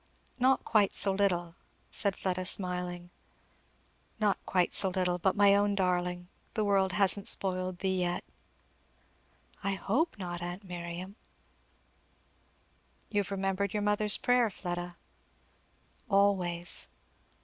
[0.39, 1.53] "Not quite so little,"
[1.91, 3.11] said Fleda smiling.
[4.19, 6.27] "Not quite so little, but my own darling.
[6.55, 8.23] The world hasn't spoiled thee yet."
[9.63, 11.17] "I hope not, aunt Miriam."
[13.11, 14.97] "You have remembered your mother's prayer, Fleda?"
[16.09, 16.89] "Always!"